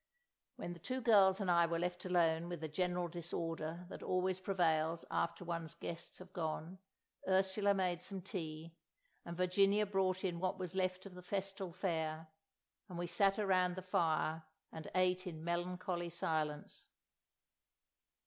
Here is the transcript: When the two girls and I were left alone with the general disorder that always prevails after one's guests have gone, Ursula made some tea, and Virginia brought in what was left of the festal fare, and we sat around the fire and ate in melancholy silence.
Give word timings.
When 0.55 0.73
the 0.73 0.79
two 0.79 0.99
girls 0.99 1.39
and 1.39 1.51
I 1.51 1.67
were 1.67 1.77
left 1.77 2.05
alone 2.05 2.49
with 2.49 2.59
the 2.61 2.67
general 2.67 3.07
disorder 3.07 3.85
that 3.89 4.01
always 4.01 4.39
prevails 4.39 5.05
after 5.11 5.45
one's 5.45 5.75
guests 5.75 6.17
have 6.17 6.33
gone, 6.33 6.79
Ursula 7.27 7.75
made 7.75 8.01
some 8.01 8.19
tea, 8.23 8.73
and 9.25 9.37
Virginia 9.37 9.85
brought 9.85 10.23
in 10.23 10.39
what 10.39 10.57
was 10.57 10.73
left 10.73 11.05
of 11.05 11.13
the 11.13 11.21
festal 11.21 11.71
fare, 11.71 12.29
and 12.89 12.97
we 12.97 13.05
sat 13.05 13.37
around 13.37 13.75
the 13.75 13.83
fire 13.83 14.41
and 14.71 14.87
ate 14.95 15.27
in 15.27 15.43
melancholy 15.43 16.09
silence. 16.09 16.87